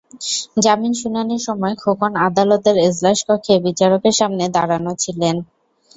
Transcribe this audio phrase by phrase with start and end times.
[0.57, 5.35] জামিন শুনানির সময় খোকন আদালতের এজলাস কক্ষে বিচারকের সামনে দাঁড়ানো ছিলেন।